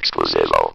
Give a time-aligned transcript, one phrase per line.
[0.00, 0.74] Exclusivo.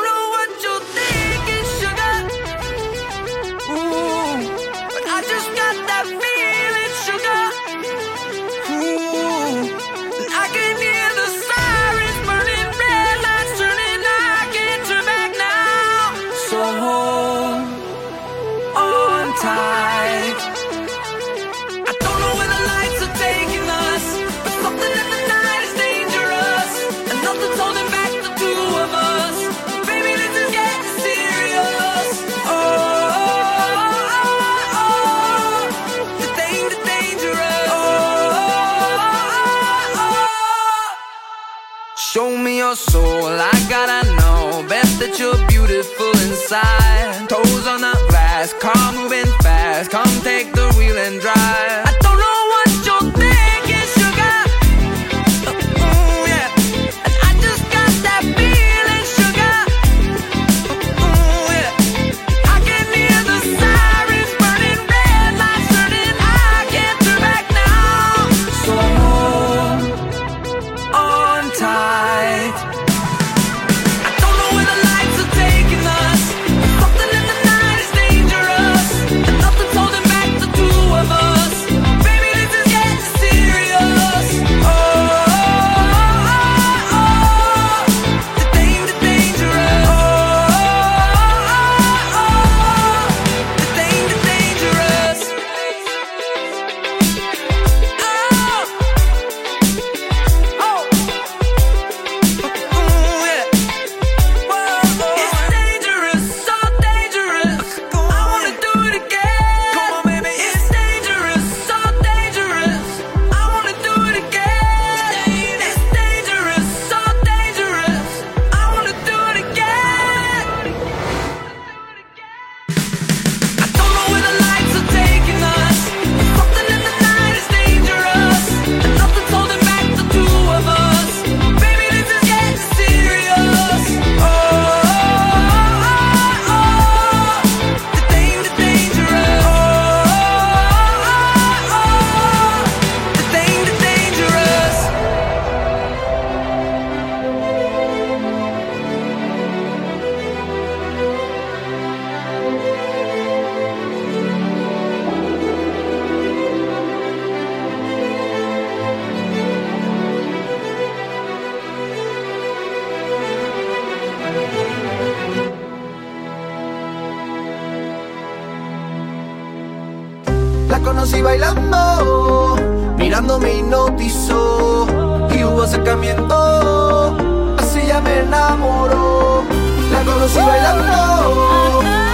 [45.21, 47.29] you're beautiful inside.
[47.29, 49.91] Toes on the glass, car moving fast.
[49.91, 51.90] Come take the wheel and drive.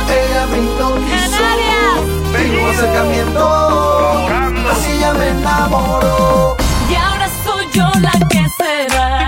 [0.10, 1.44] Ella me hipnotizó.
[2.34, 4.28] Tengo acercamiento.
[4.72, 6.58] Así ya me enamoró.
[6.90, 9.27] Y ahora soy yo la que se va.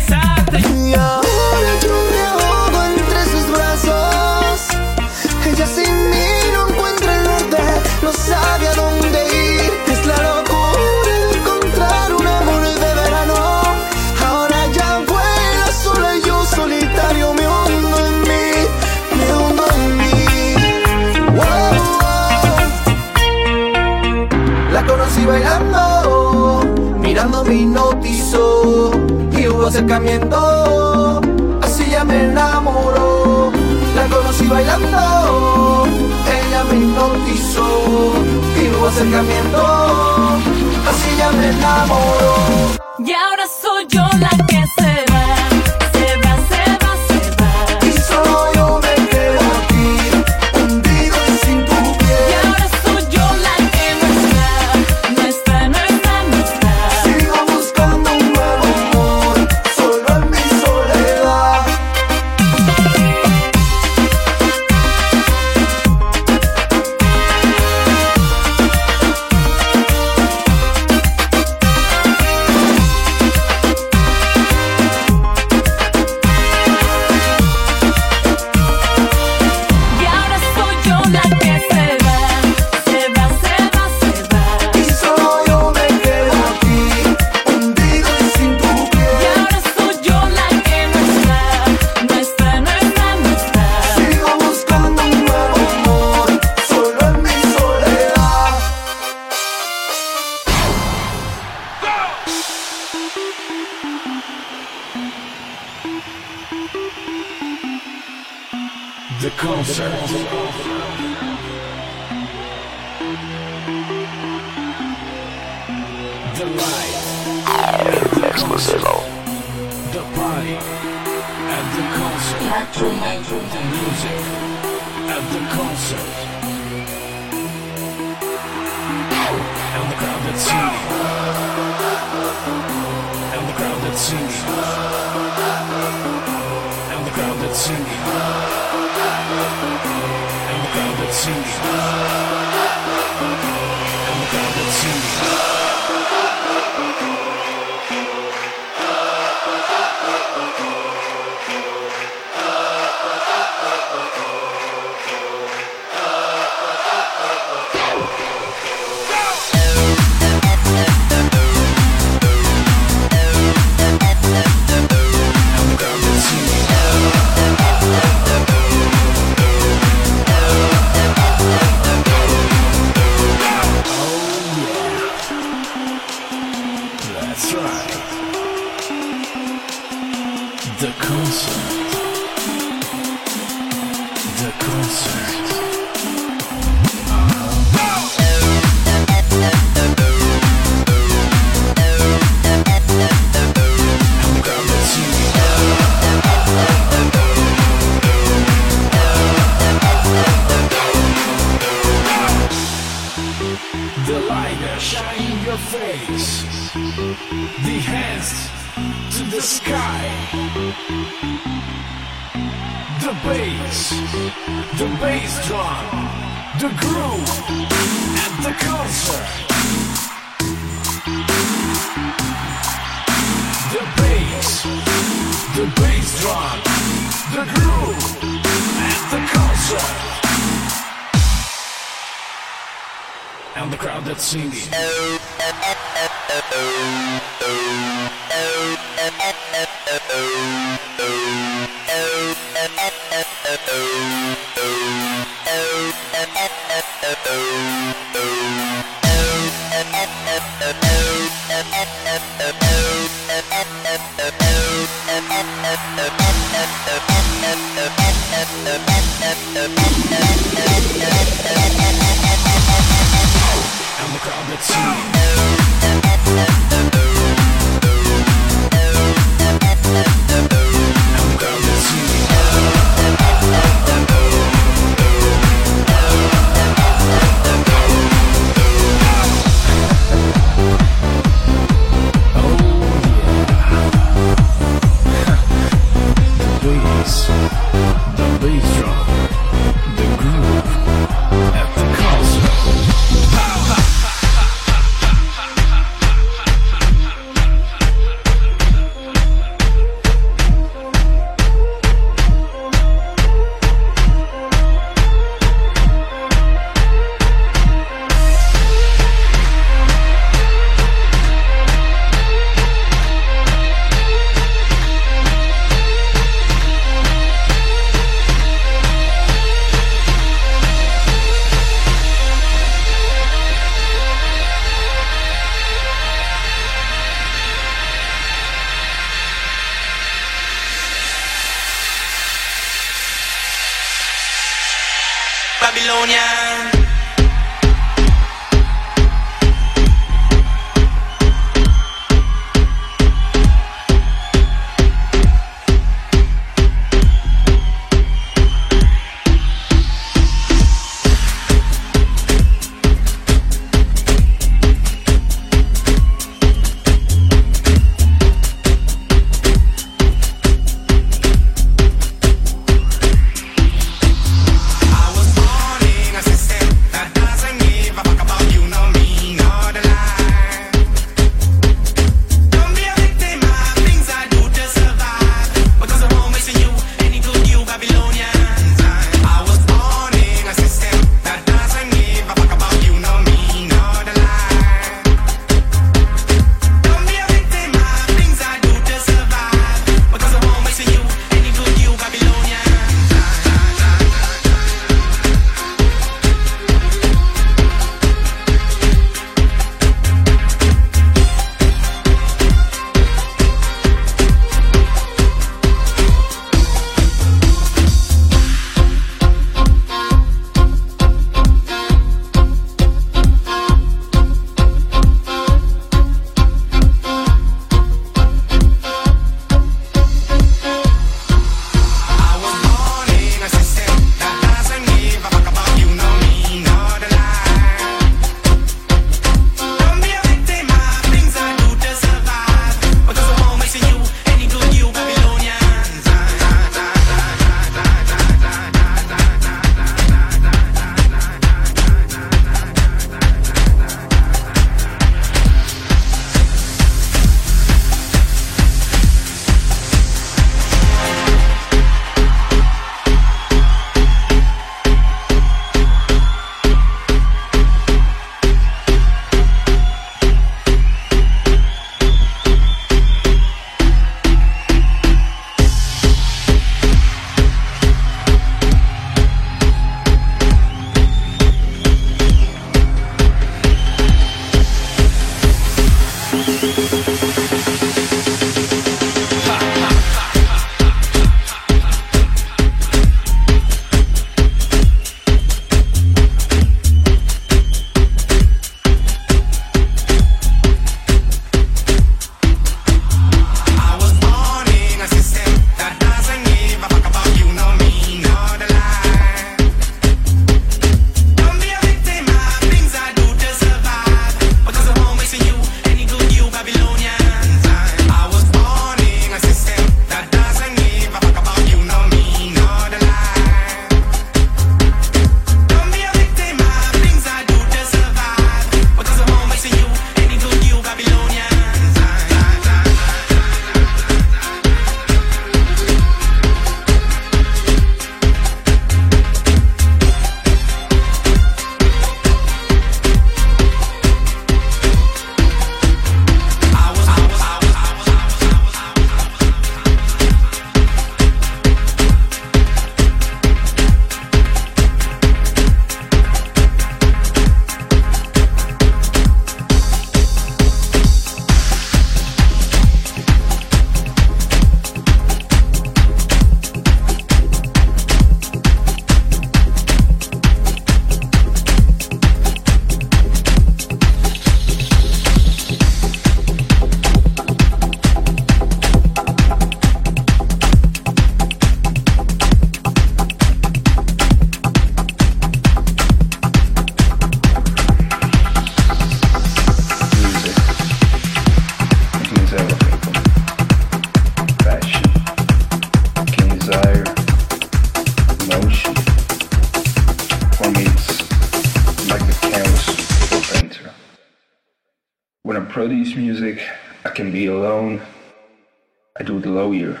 [599.14, 600.00] I do the lawyer.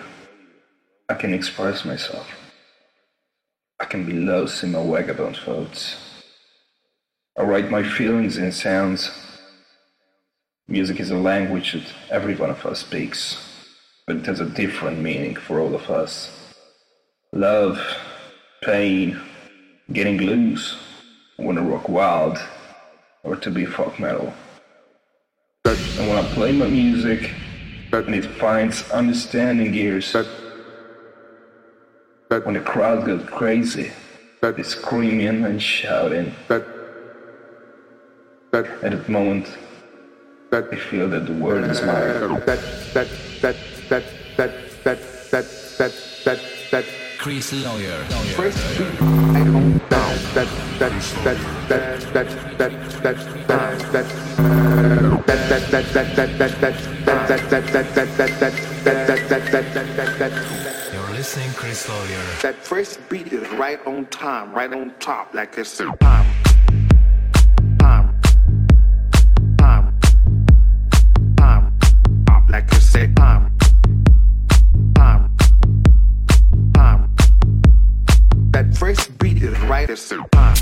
[1.06, 2.26] I can express myself.
[3.78, 5.96] I can be lost in my vagabond thoughts.
[7.38, 9.10] I write my feelings in sounds.
[10.66, 13.36] Music is a language that every one of us speaks,
[14.06, 16.54] but it has a different meaning for all of us.
[17.34, 17.78] Love,
[18.62, 19.20] pain,
[19.92, 20.78] getting loose,
[21.38, 22.38] wanna rock wild,
[23.24, 24.32] or to be folk metal.
[25.66, 27.30] And when I play my music,
[27.92, 30.26] but when it finds understanding ears, but,
[32.30, 33.92] but when the crowd goes crazy,
[34.40, 36.66] but it's screaming and shouting, but,
[38.50, 39.46] but at that moment,
[40.50, 42.40] that they feel that the world is mine.
[42.46, 42.46] That,
[42.94, 43.08] that,
[43.42, 43.56] that,
[43.90, 44.04] that,
[44.38, 45.46] that, that, that,
[45.78, 45.92] that,
[46.24, 46.84] that, that.
[47.18, 48.04] Chris Lawyer.
[48.34, 48.56] Chris
[49.90, 50.92] That, that, that,
[51.24, 55.11] that, that, that, that, that, that, that.
[60.92, 62.24] You're listening, Chris Lawyer.
[62.42, 66.26] That first beat is right on time, right on top, like it's a time.
[67.78, 68.20] Time.
[69.58, 70.00] Time.
[71.36, 71.74] Time.
[72.28, 73.56] Up like I said, time.
[74.94, 75.36] Time.
[76.74, 77.14] Time.
[78.50, 80.61] That first beat is right as time.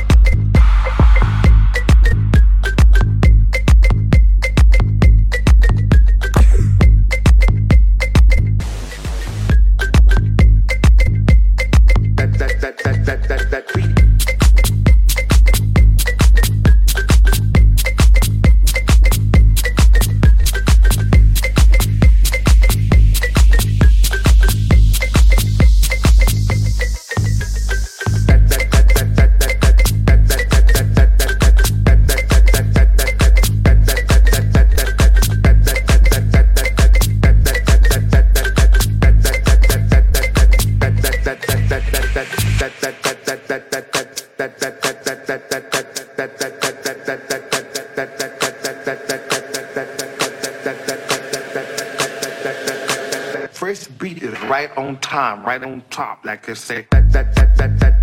[54.91, 56.85] on time, right on top, like I say.
[56.91, 58.00] That, that, that, that, that.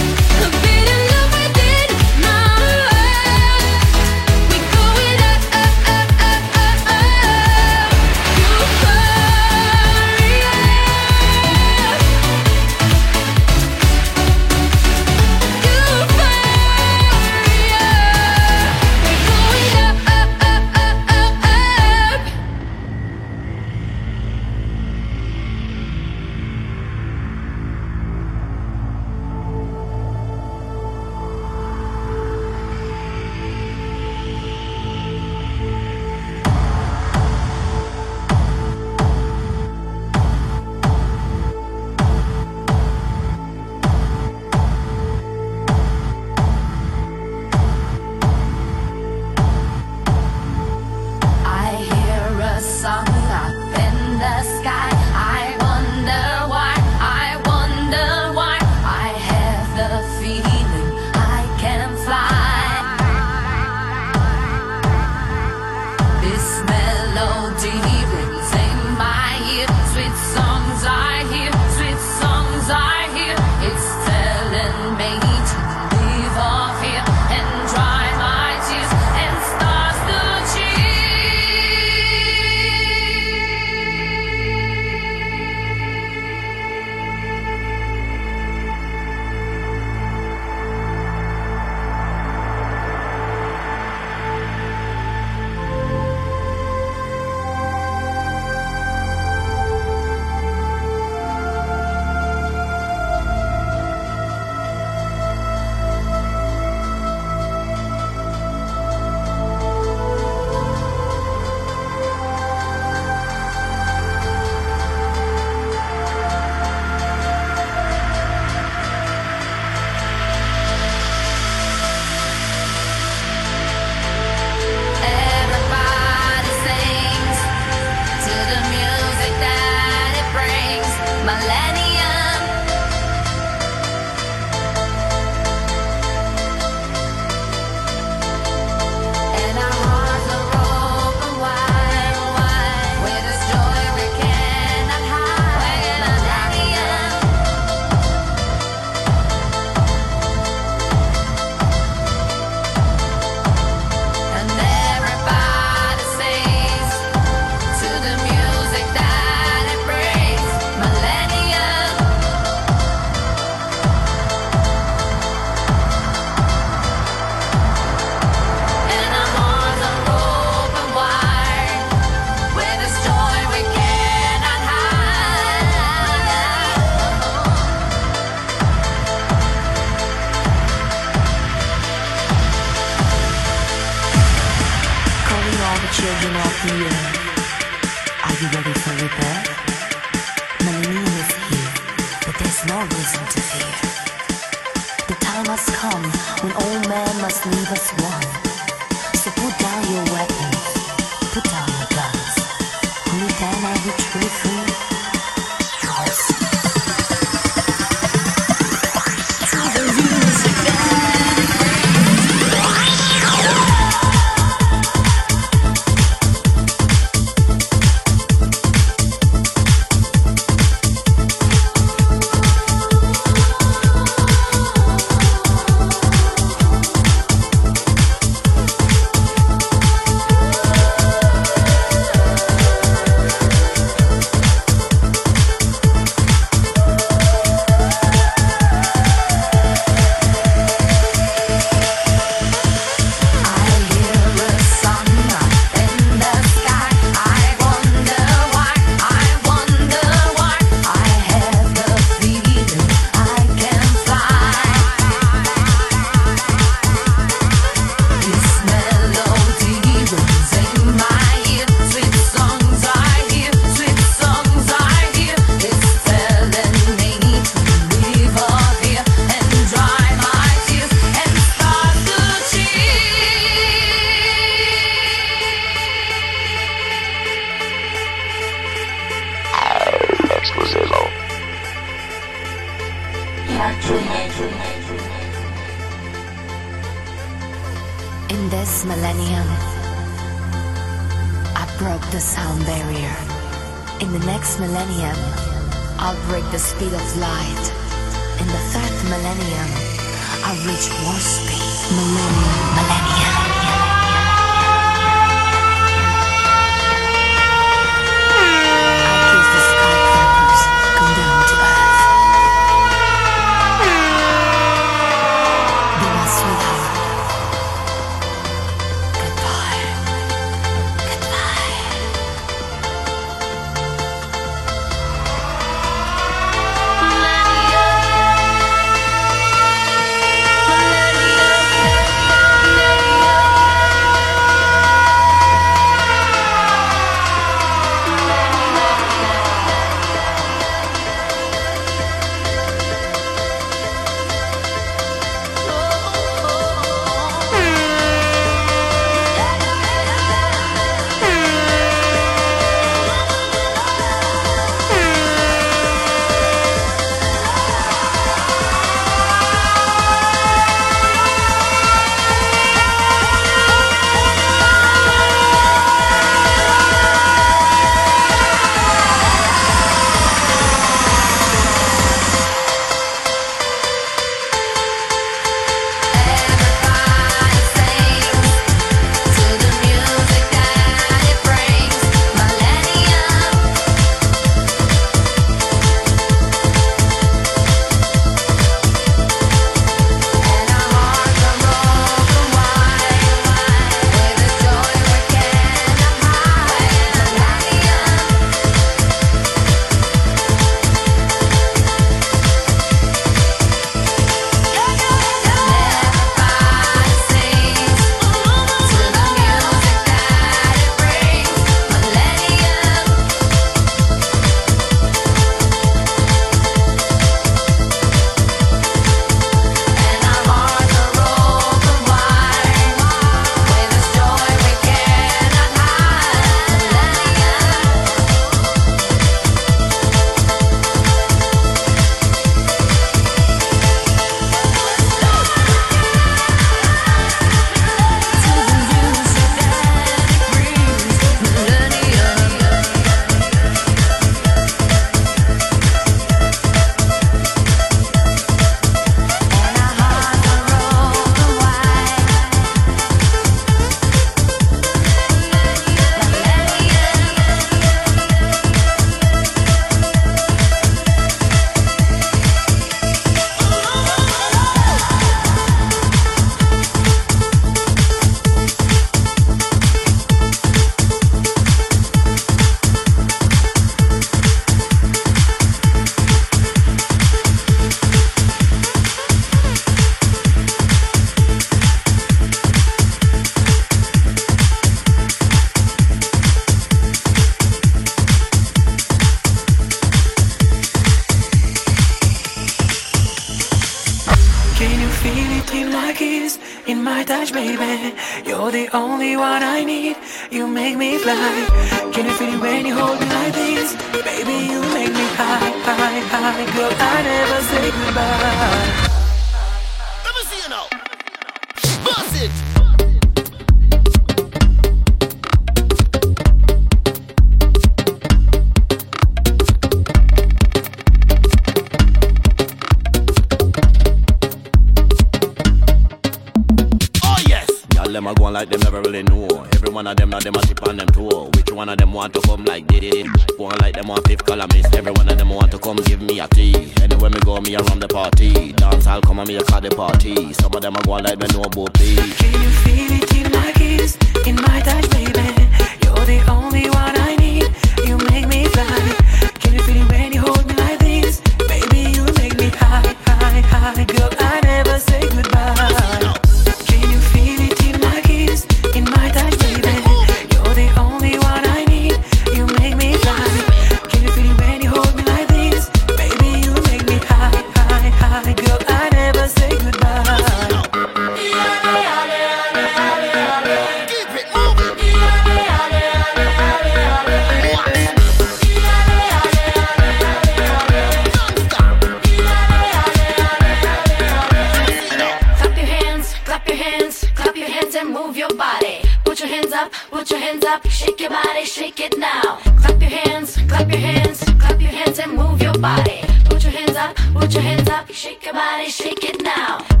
[589.71, 592.57] Hands up, put your hands up, shake your body, shake it now.
[592.79, 596.21] Clap your hands, clap your hands, clap your hands and move your body.
[596.45, 600.00] Put your hands up, put your hands up, shake your body, shake it now.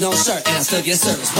[0.00, 1.39] No shirt, and I still get service.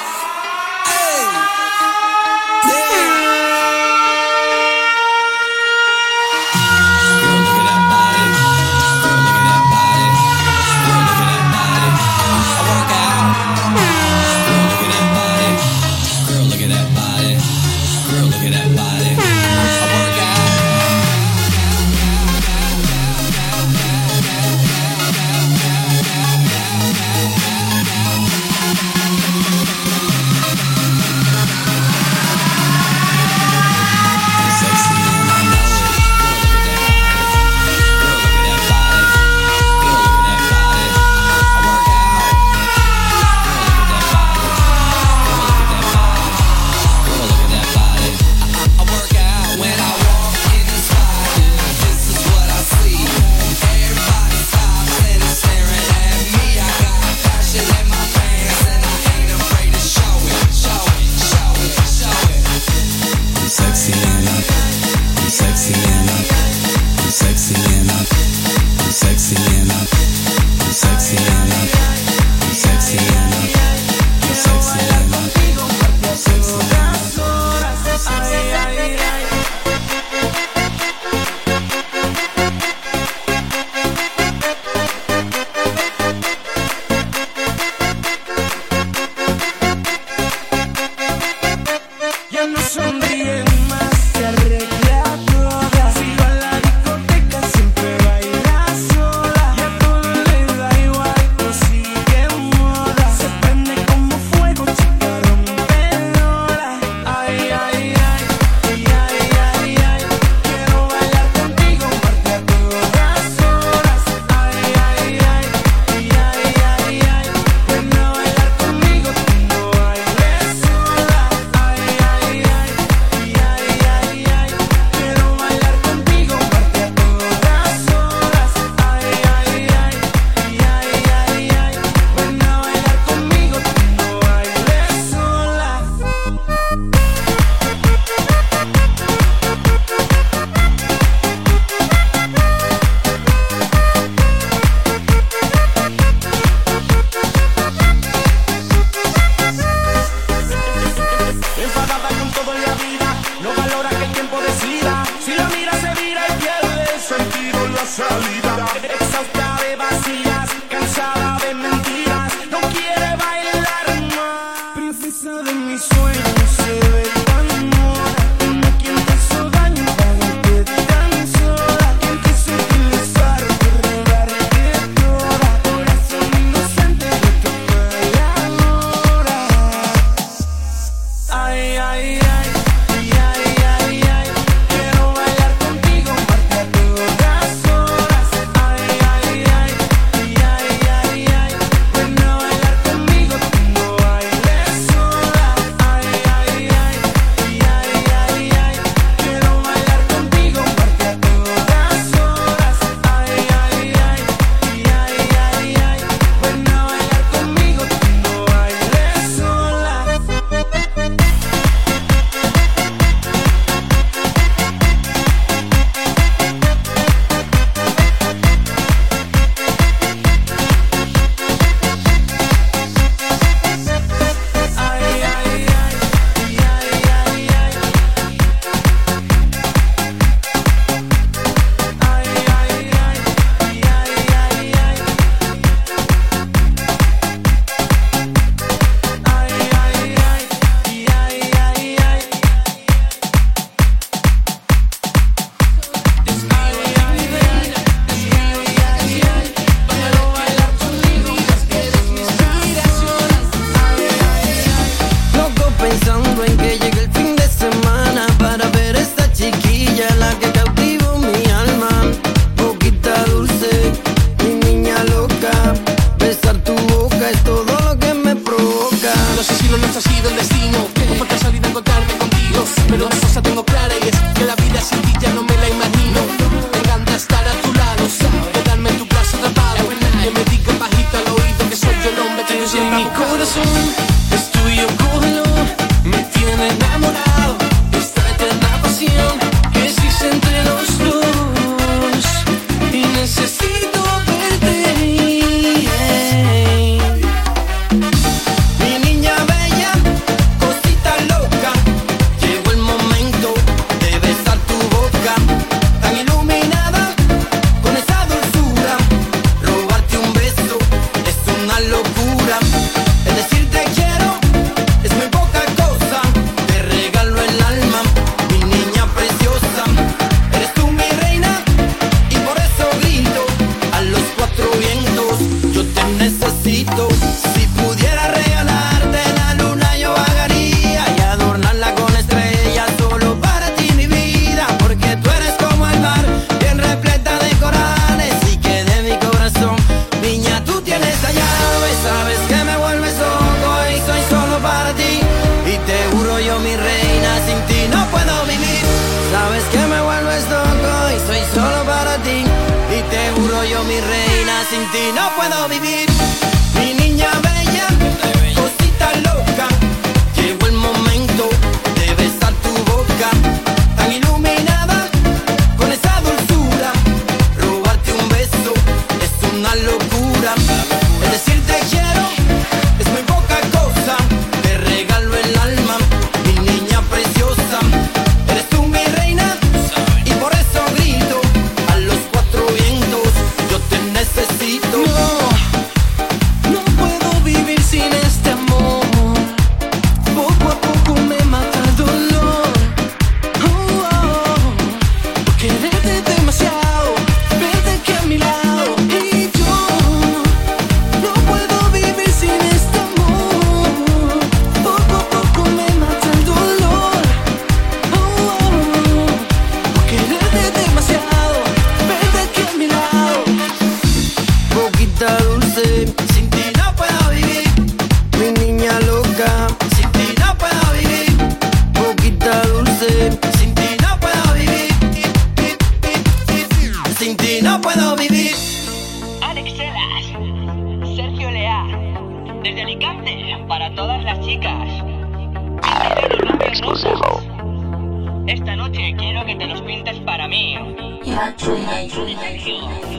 [439.51, 440.75] que te los pintes para mí.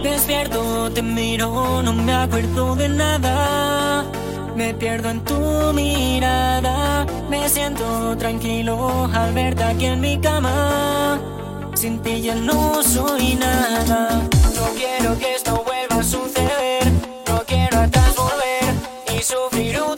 [0.03, 4.05] Despierto, te miro, no me acuerdo de nada.
[4.57, 5.39] Me pierdo en tu
[5.75, 7.07] mirada.
[7.29, 11.21] Me siento tranquilo al verte aquí en mi cama.
[11.75, 14.23] Sin ti ya no soy nada.
[14.57, 16.85] No quiero que esto vuelva a suceder.
[17.29, 19.92] No quiero atrás volver y sufrir un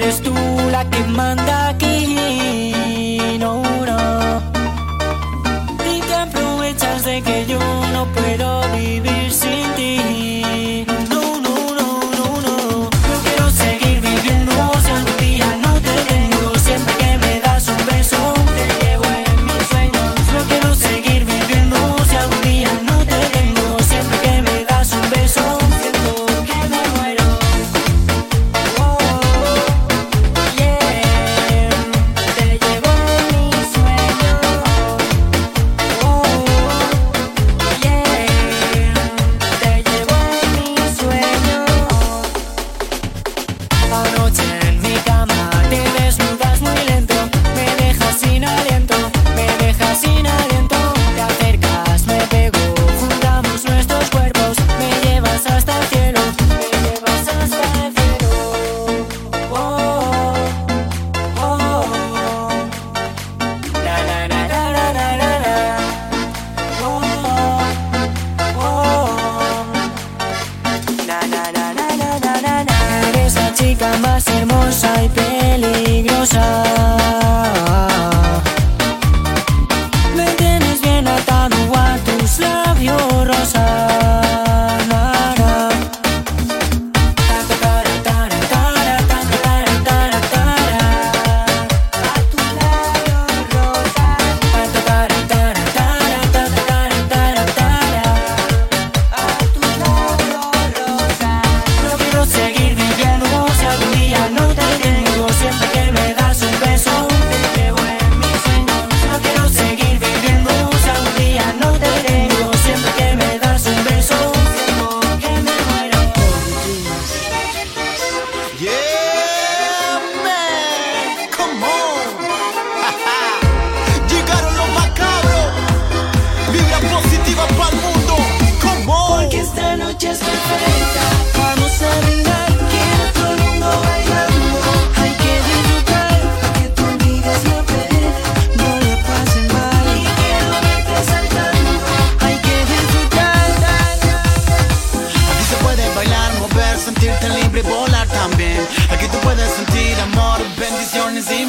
[0.00, 0.27] eres.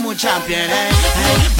[0.09, 0.67] mucha piel.
[0.67, 1.58] Eh, eh.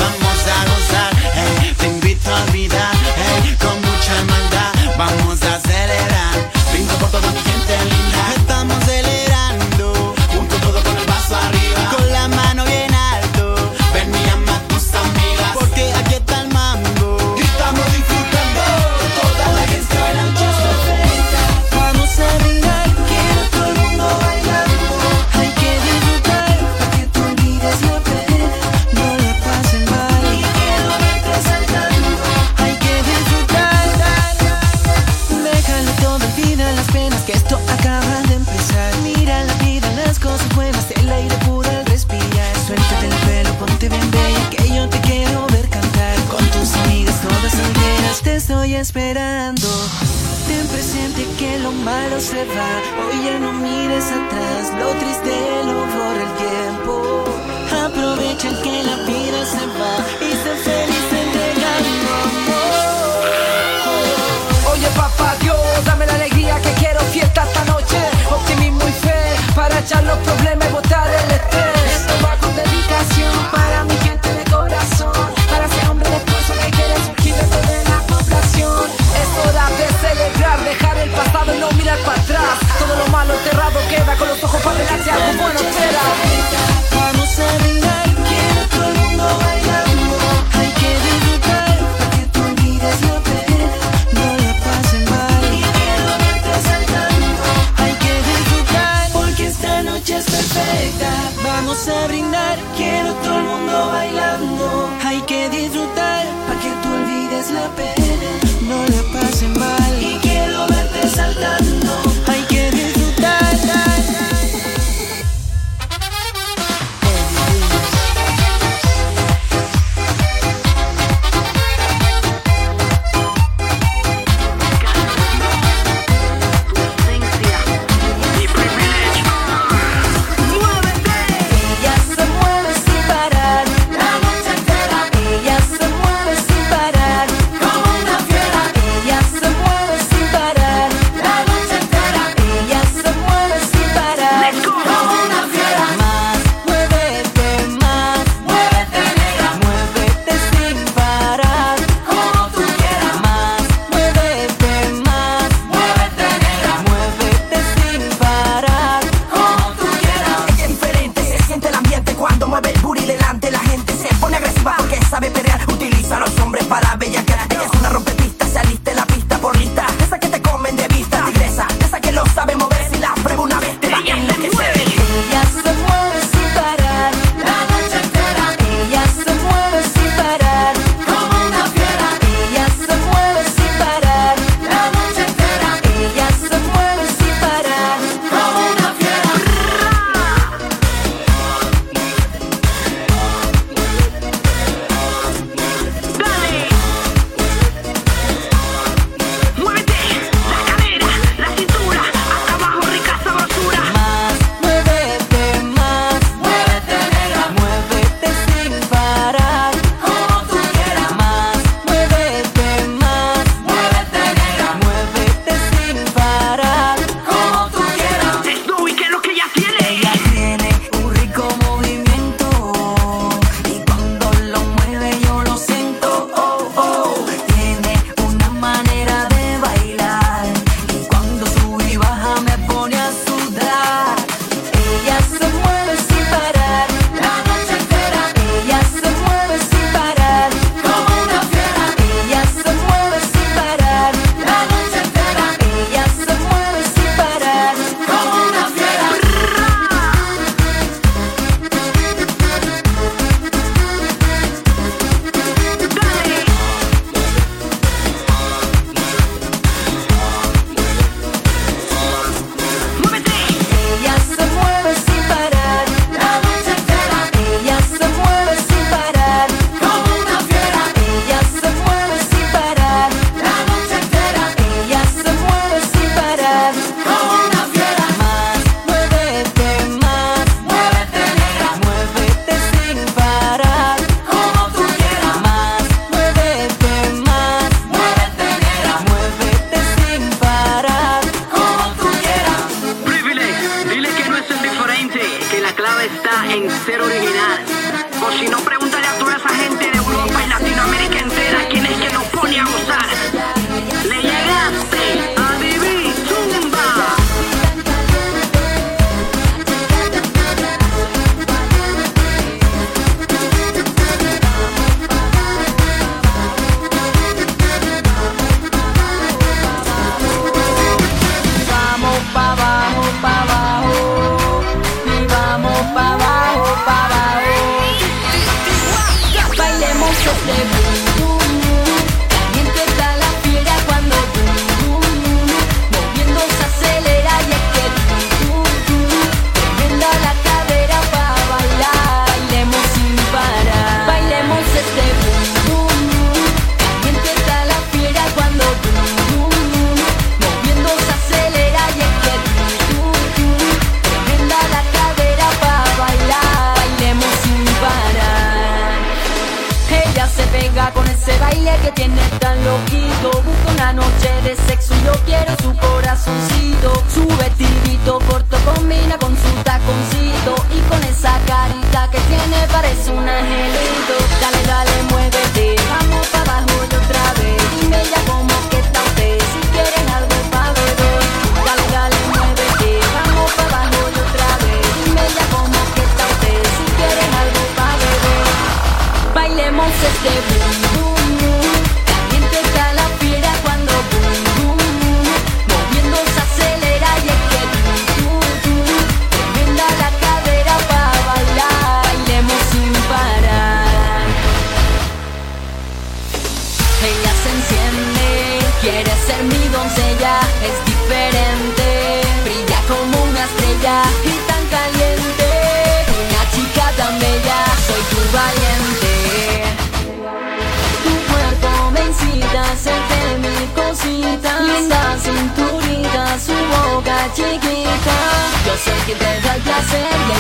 [429.91, 430.38] Te da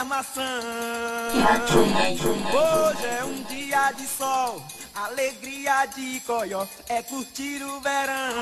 [0.00, 0.42] armação.
[2.52, 4.62] Hoje é um dia de sol,
[4.94, 8.34] alegria de coió, é curtir o verão.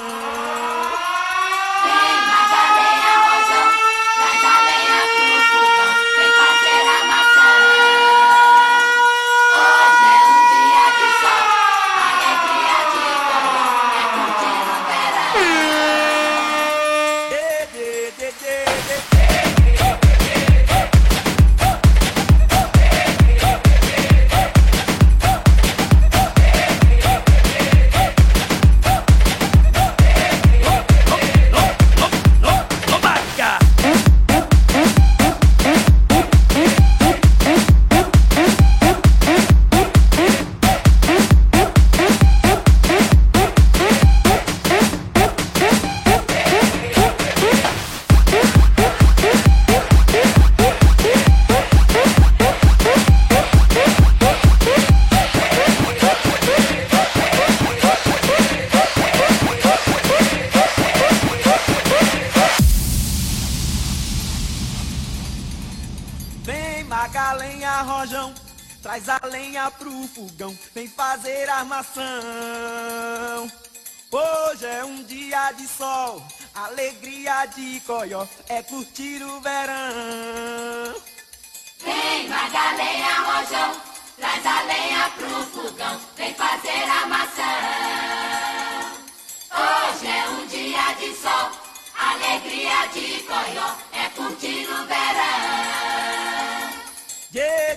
[1.83, 3.08] Vem, Madalena.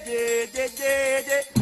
[0.06, 1.61] de de de de.